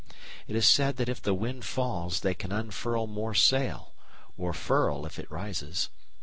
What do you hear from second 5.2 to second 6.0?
rises.